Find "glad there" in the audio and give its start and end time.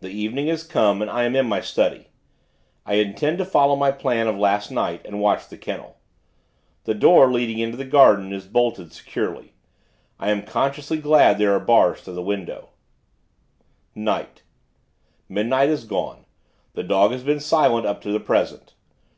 10.96-11.52